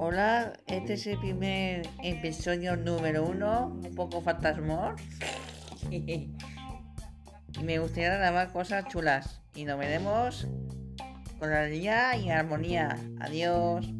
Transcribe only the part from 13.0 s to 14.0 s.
Adiós.